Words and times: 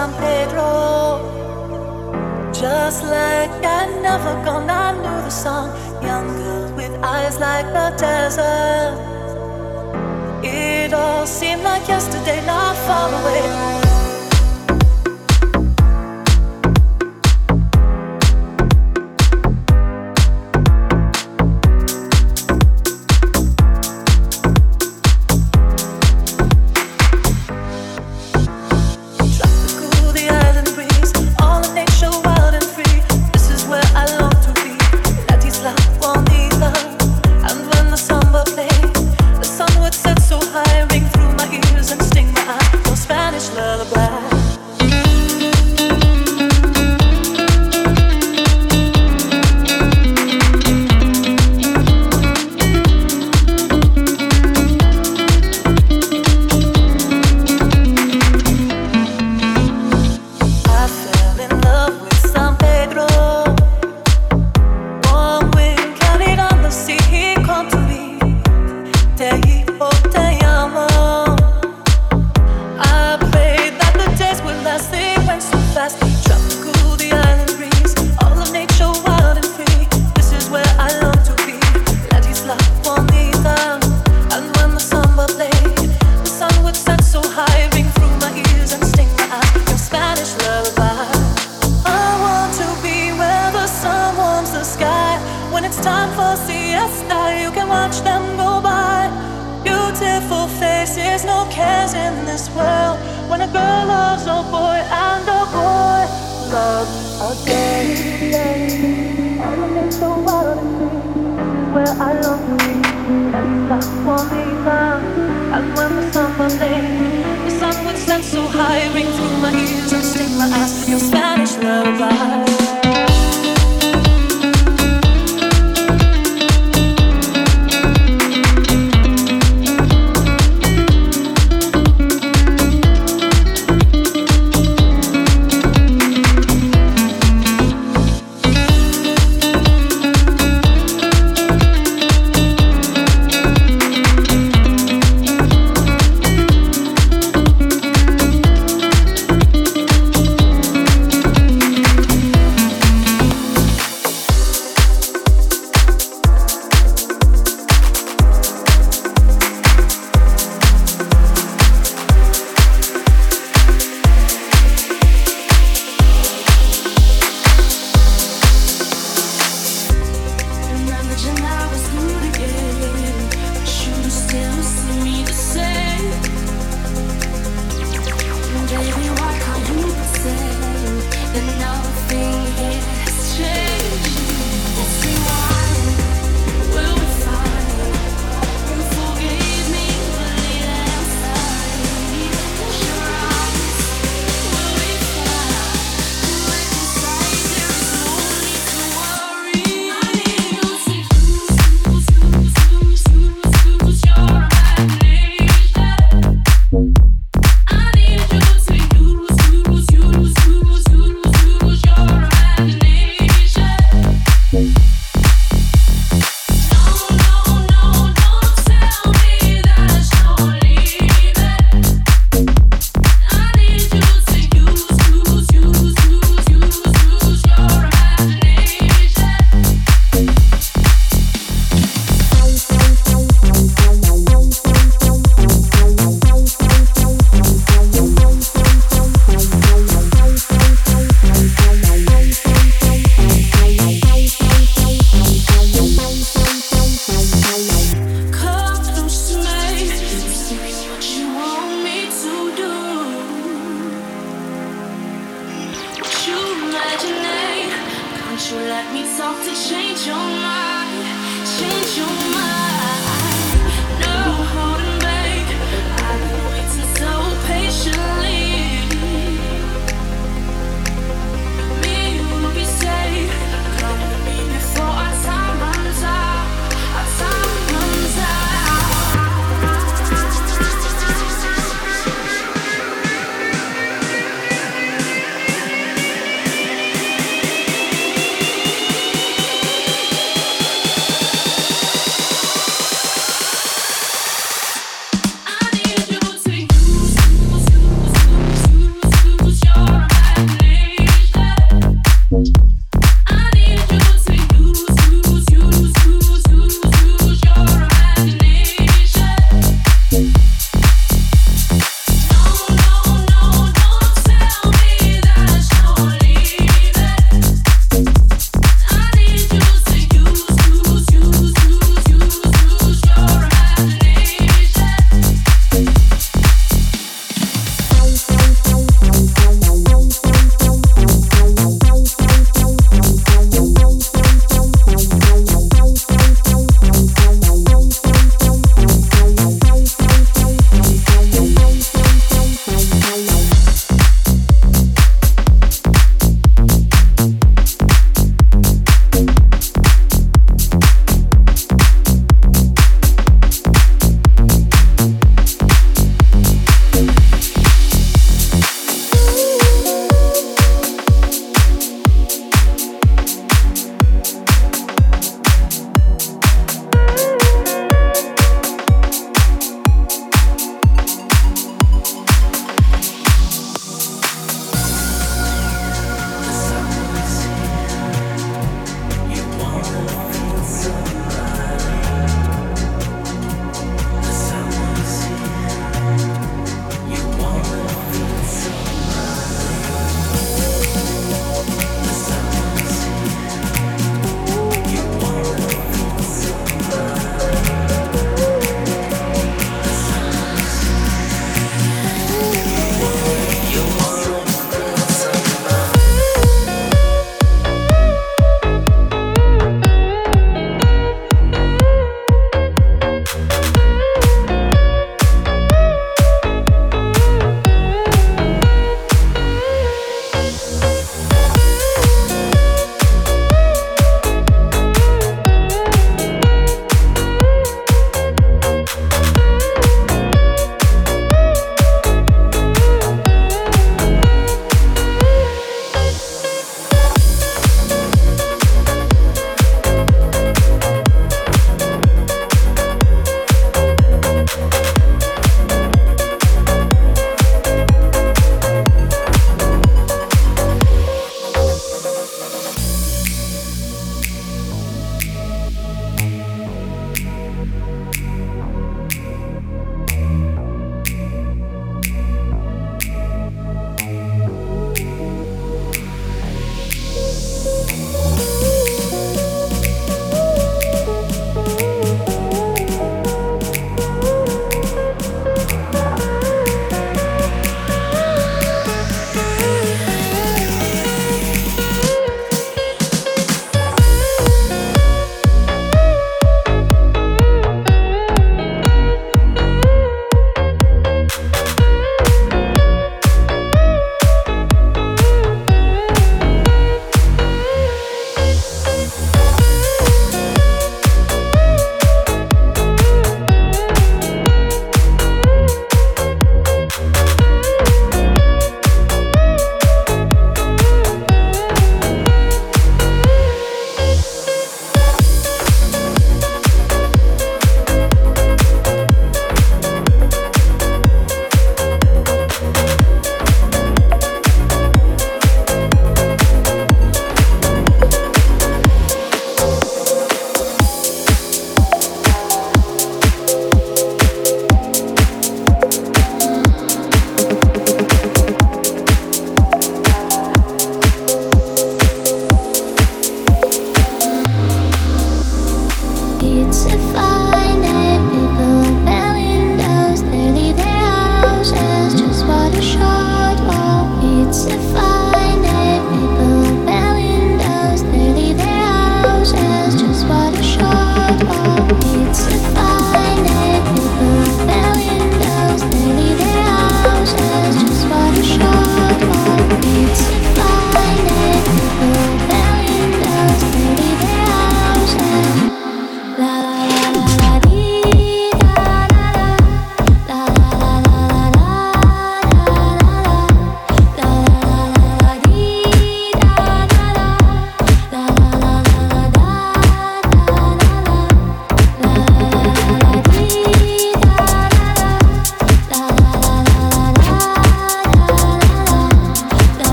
I 0.00 0.06
San 0.06 0.12
Pedro. 0.18 1.20
Just 2.52 3.02
like 3.04 3.50
I'd 3.62 4.00
never 4.02 4.32
gone, 4.44 4.70
I 4.70 4.92
knew 4.92 5.22
the 5.24 5.30
song. 5.30 5.68
Young 6.02 6.26
girl 6.38 6.72
with 6.74 6.92
eyes 7.04 7.38
like 7.38 7.66
the 7.66 7.94
desert. 7.98 8.96
It 10.42 10.94
all 10.94 11.26
seemed 11.26 11.62
like 11.62 11.86
yesterday, 11.86 12.40
not 12.46 12.76
far 12.76 13.10
away. 13.20 13.89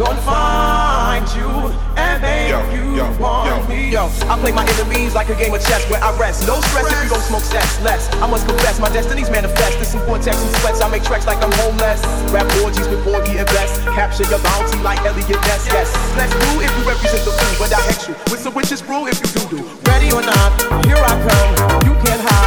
Gonna 0.00 0.16
find 0.24 1.28
you 1.36 1.44
and 2.00 2.22
make 2.24 2.48
yo, 2.48 2.64
you 2.72 2.96
yo, 2.96 3.04
want 3.20 3.52
yo. 3.52 3.68
me. 3.68 3.92
Yo, 3.92 4.08
I 4.32 4.40
play 4.40 4.50
my 4.50 4.64
enemies 4.64 5.12
like 5.14 5.28
a 5.28 5.36
game 5.36 5.52
of 5.52 5.60
chess 5.60 5.84
where 5.90 6.02
I 6.02 6.16
rest. 6.16 6.48
No 6.48 6.56
stress 6.72 6.88
if 6.88 7.04
you 7.04 7.10
don't 7.10 7.20
smoke 7.20 7.44
sex. 7.44 7.76
Less, 7.84 8.08
I 8.16 8.24
must 8.24 8.48
confess, 8.48 8.80
my 8.80 8.88
destiny's 8.88 9.28
manifest. 9.28 9.78
This 9.78 9.92
some 9.92 10.00
vortex 10.08 10.40
and 10.40 10.56
sweats. 10.56 10.80
I 10.80 10.88
make 10.88 11.04
tracks 11.04 11.26
like 11.26 11.44
I'm 11.44 11.52
homeless. 11.52 12.00
Rap 12.32 12.48
orgies 12.64 12.88
before 12.88 13.20
we 13.20 13.36
invest. 13.36 13.84
Capture 13.92 14.24
your 14.24 14.40
bounty 14.40 14.80
like 14.80 15.04
Eliot 15.04 15.36
Ness. 15.44 15.68
Yes, 15.68 15.92
let's 16.16 16.32
do 16.32 16.64
if 16.64 16.72
you 16.80 16.88
represent 16.88 17.20
the 17.28 17.36
food, 17.36 17.56
but 17.60 17.68
I 17.68 17.80
hex 17.84 18.08
you 18.08 18.16
with 18.32 18.40
some 18.40 18.54
witches 18.54 18.80
brew 18.80 19.04
if 19.04 19.20
you 19.20 19.28
do 19.36 19.60
do. 19.60 19.60
Ready 19.84 20.08
or 20.16 20.24
not, 20.24 20.56
here 20.88 20.96
I 20.96 21.12
come. 21.28 21.84
You 21.84 21.92
can't 22.00 22.24
hide. 22.24 22.39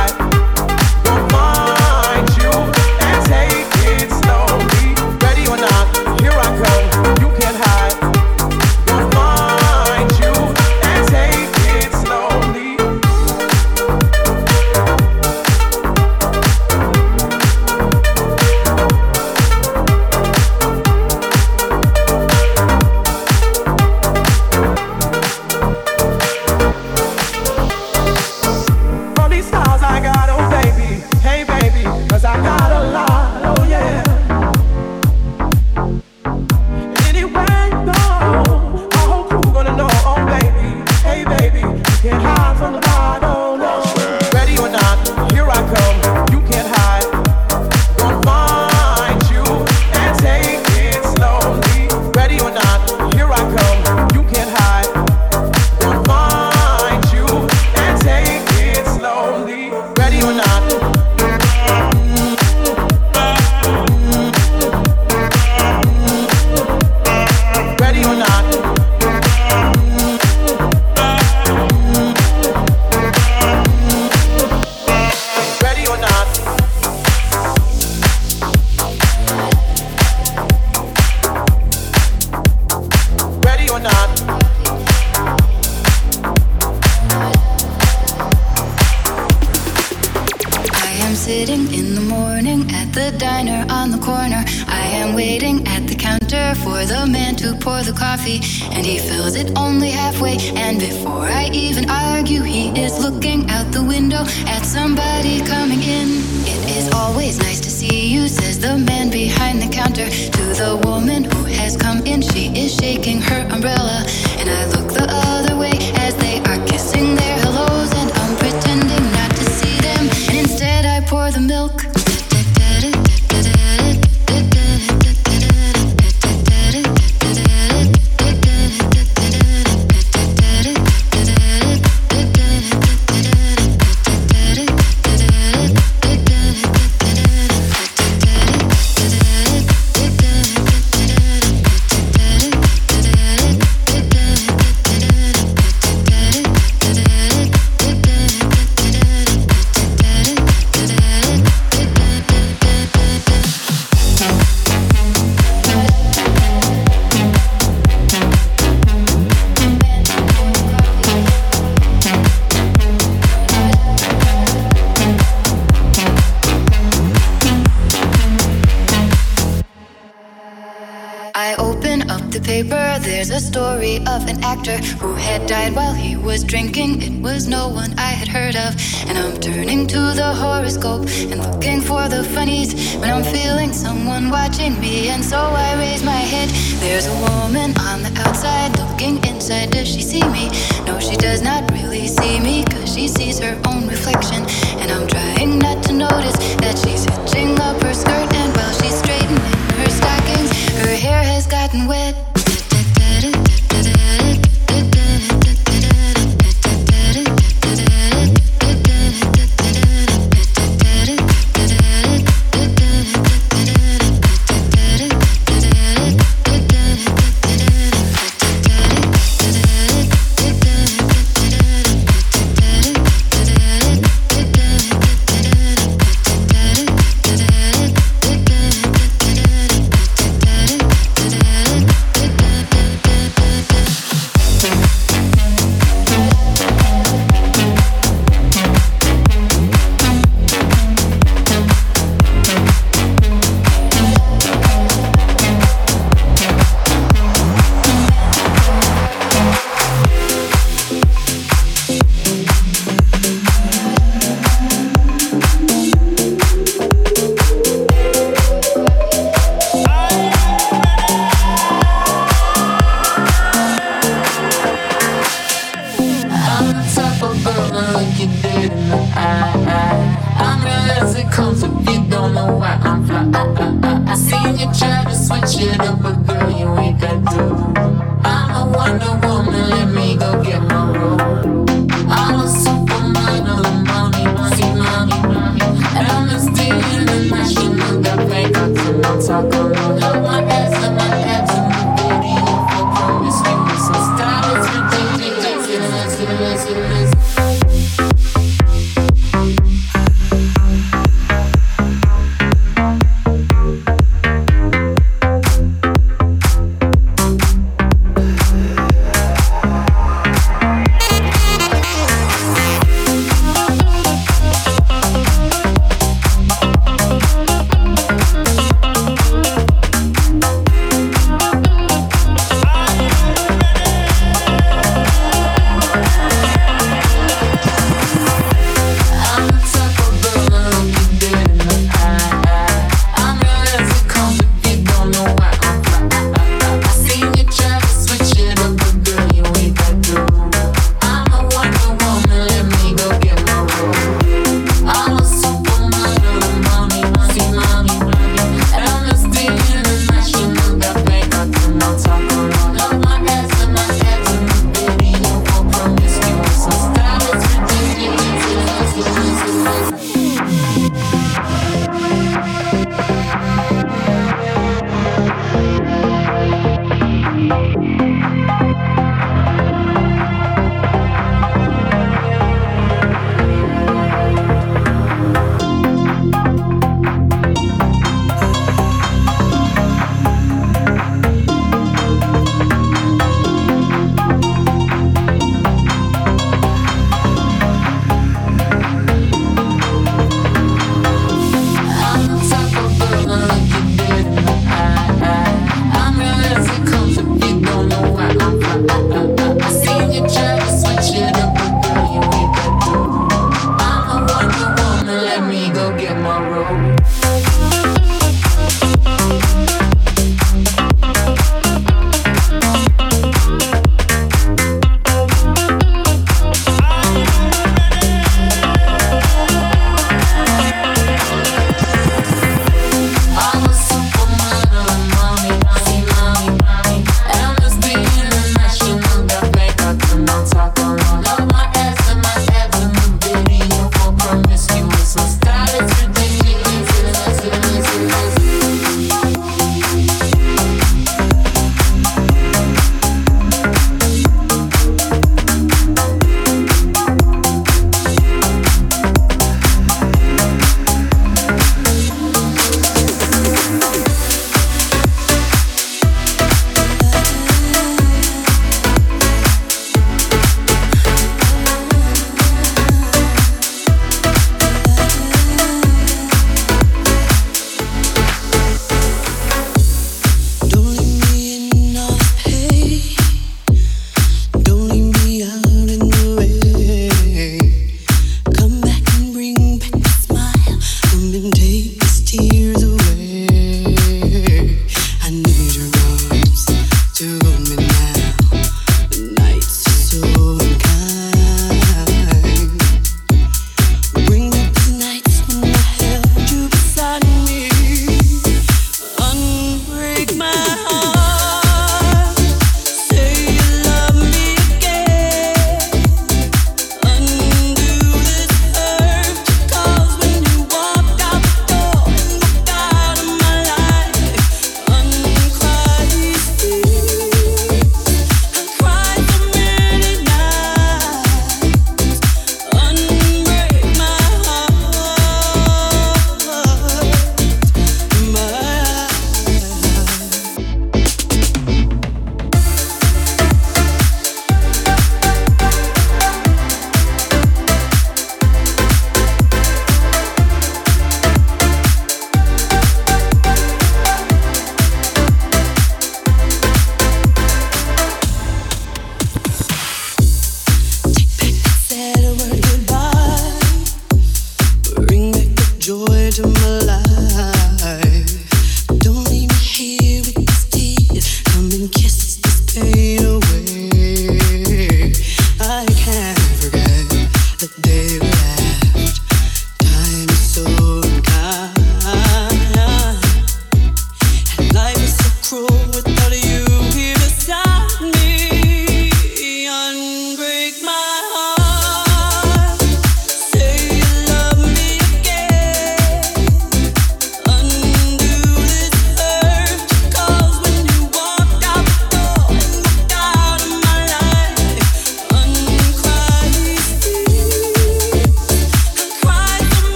So 185.24 185.38
I 185.38 185.76
raise 185.76 186.04
my 186.04 186.12
head. 186.34 186.50
There's 186.82 187.08
a 187.08 187.16
woman 187.28 187.74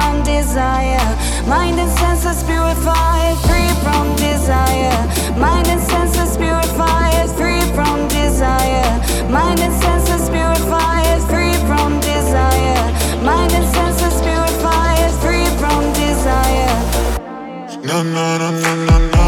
from 0.00 0.22
desire, 0.22 1.08
mind 1.46 1.78
and 1.78 1.90
senses 1.98 2.42
purified, 2.44 3.36
free 3.46 3.70
from 3.84 4.16
desire, 4.16 5.00
mind 5.36 5.68
and 5.68 5.80
senses 5.92 6.36
purified, 6.38 7.28
free 7.38 7.60
from 7.76 8.08
desire, 8.08 8.92
mind 9.28 9.60
and 9.60 9.74
senses 9.82 10.30
purified, 10.30 11.20
free 11.30 11.54
from 11.68 12.00
desire, 12.00 12.82
mind 13.22 13.52
and 13.52 13.66
senses 13.76 14.16
purified, 14.22 15.10
free 15.22 15.46
from 15.60 15.82
desire. 15.92 16.76
No, 17.84 18.02
no, 18.02 18.38
no, 18.38 18.50
no, 18.50 18.74
no, 18.86 18.98
no. 19.12 19.19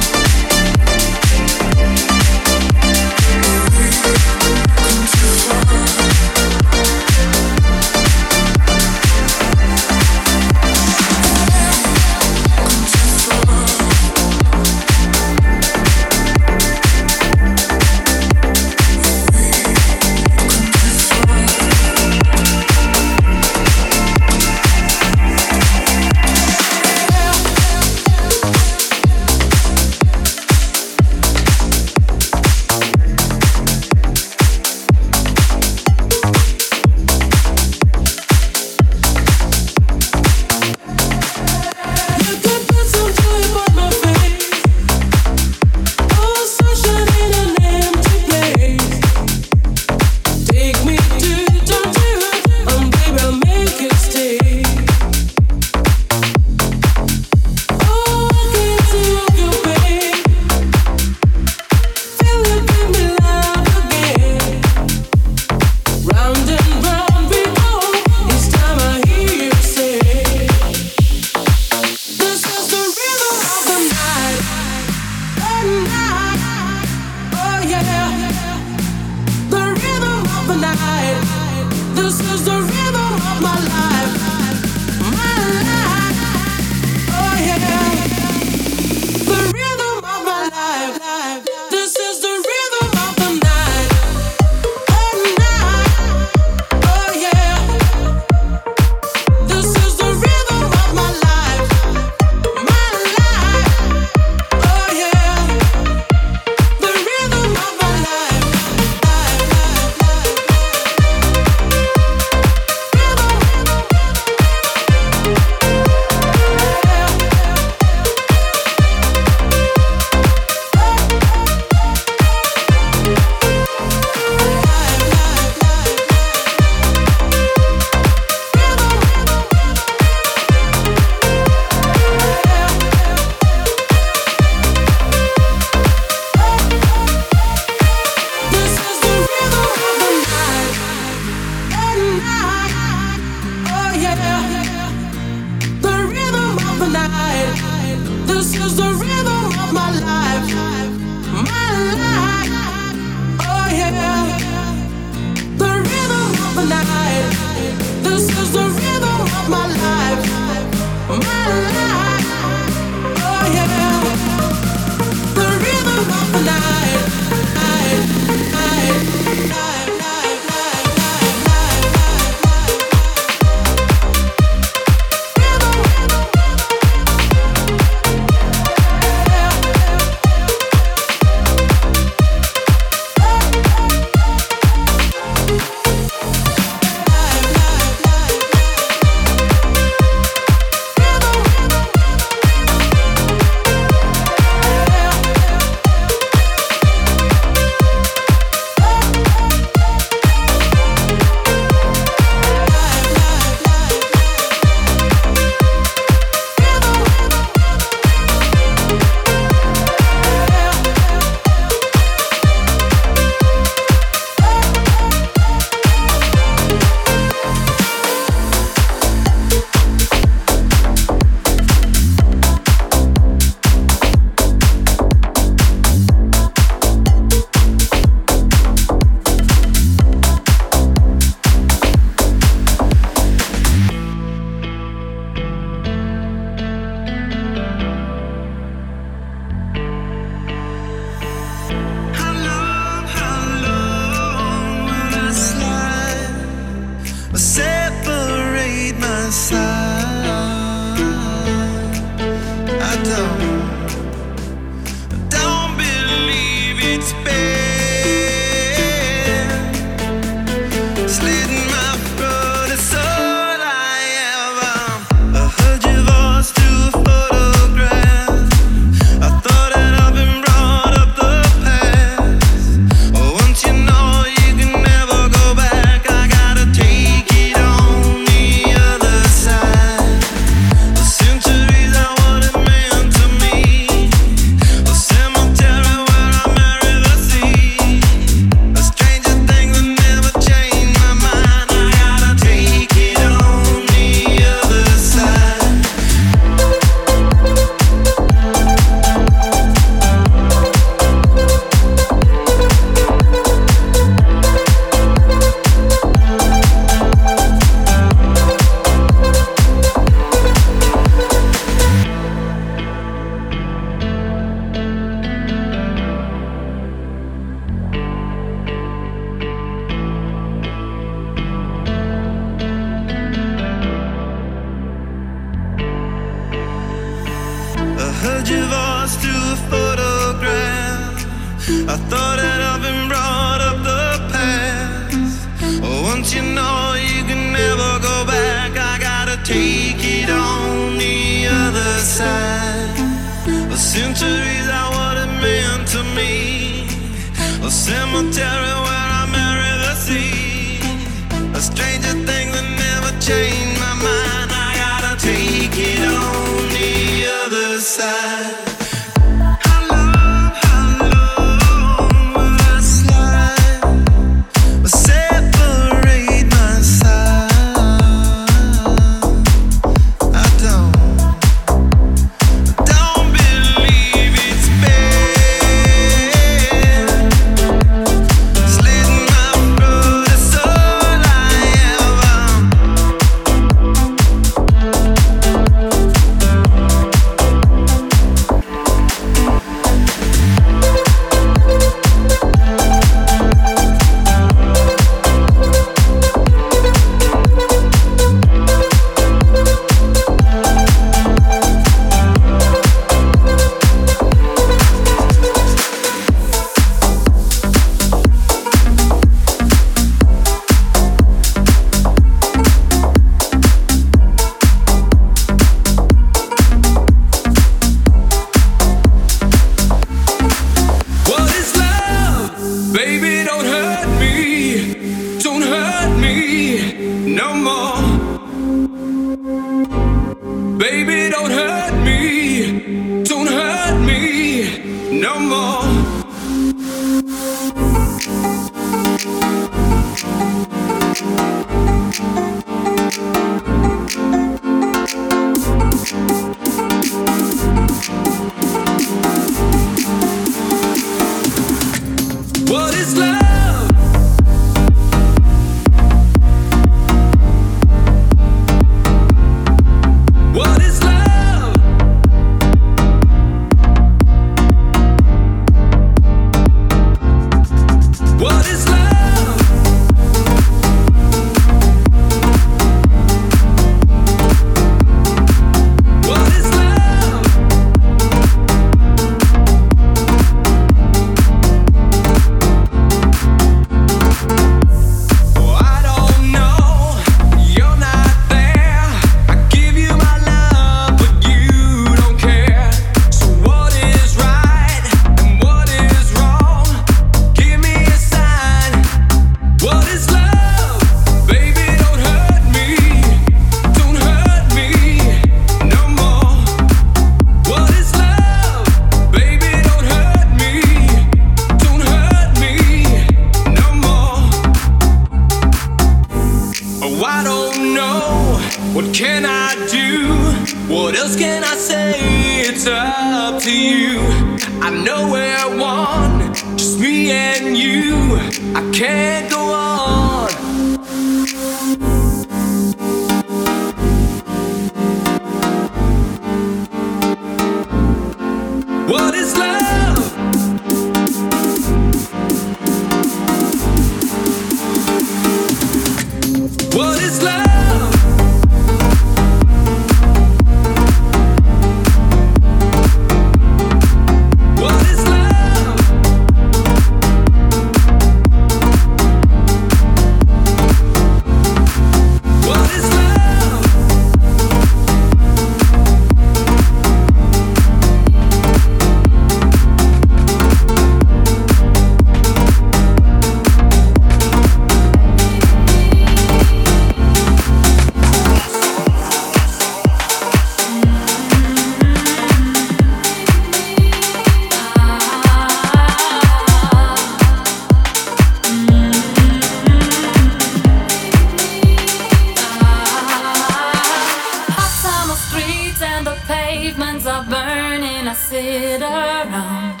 sit 598.50 599.00
around 599.00 600.00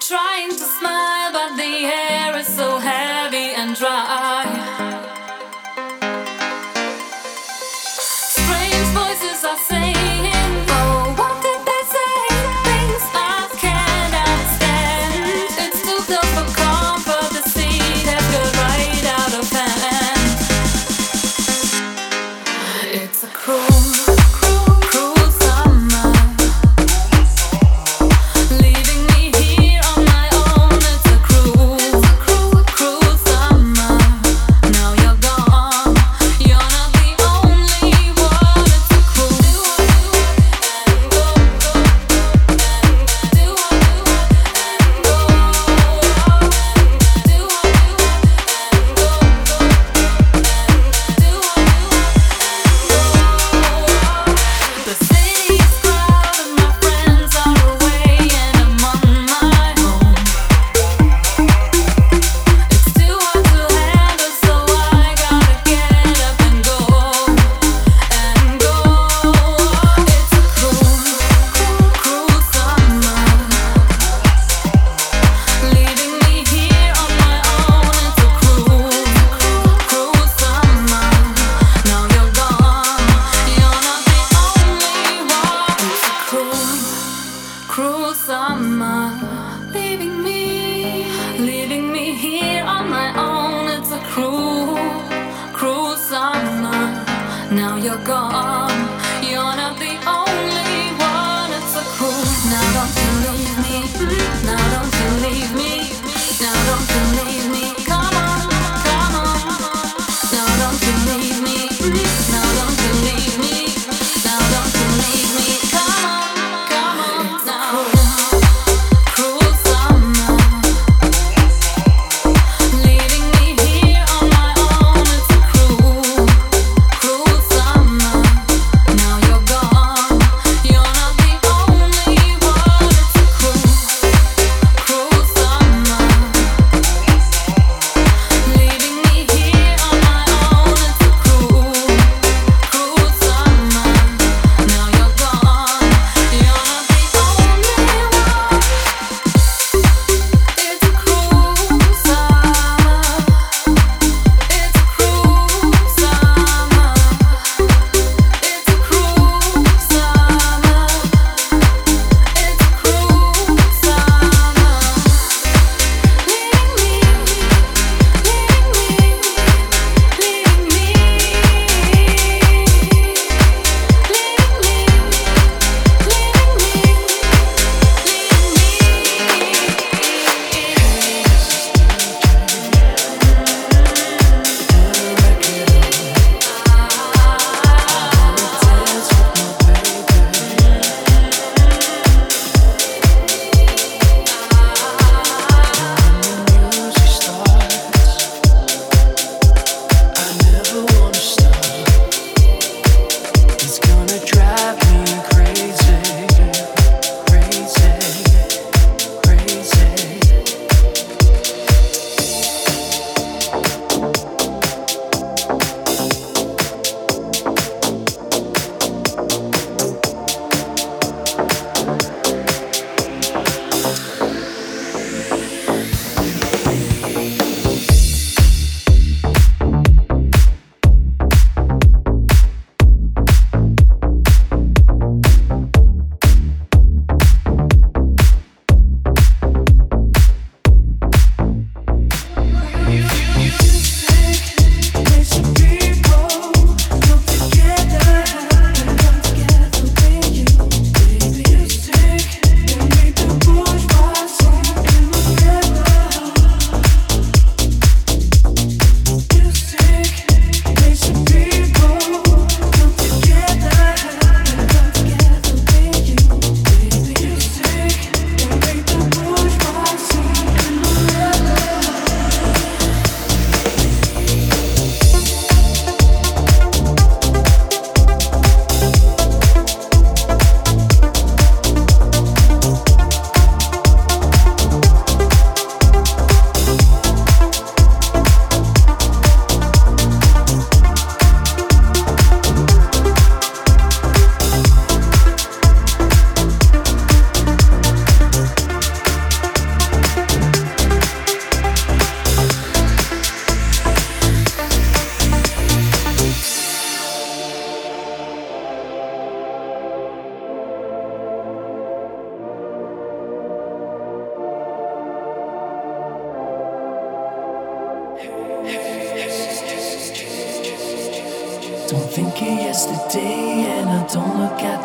trying 0.00 0.48
to 0.48 0.66
smile, 0.78 1.30
but 1.30 1.54
the 1.56 1.74
air 1.84 2.38
is 2.38 2.46
so 2.46 2.78
heavy 2.78 3.52
and 3.60 3.76
dry. 3.76 4.49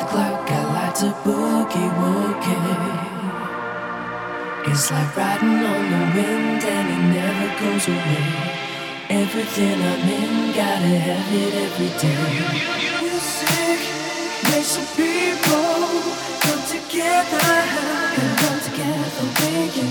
Clock. 0.06 0.50
I 0.50 0.62
like 0.78 0.96
to 1.02 1.10
boogie 1.24 1.90
woogie. 2.00 3.16
It's 4.68 4.92
like 4.92 5.16
riding 5.16 5.62
on 5.72 5.84
the 5.94 6.02
wind, 6.16 6.64
and 6.76 6.88
it 6.96 7.04
never 7.16 7.50
goes 7.62 7.88
away. 7.88 8.28
Everything 9.10 9.78
I'm 9.92 10.10
in, 10.20 10.54
gotta 10.60 10.94
have 11.08 11.32
it 11.44 11.54
every 11.66 11.92
day. 12.02 12.26
Music 13.02 13.80
makes 14.50 14.72
some 14.76 14.90
people 14.98 15.80
come 16.44 16.64
together 16.76 17.50
and 18.22 18.32
come 18.42 18.60
together, 18.68 19.28
baby, 19.42 19.86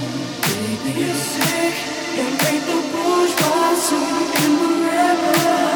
baby. 0.46 0.92
Music 0.98 1.74
and 2.22 2.34
make 2.42 2.64
the 2.70 2.78
bourgeoisie 2.92 4.04
in 4.44 4.52
the 4.60 4.70
river. 4.90 5.73